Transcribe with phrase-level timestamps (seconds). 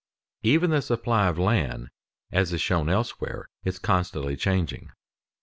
[0.41, 1.89] Even the supply of land,
[2.31, 4.89] as is shown elsewhere, is constantly changing.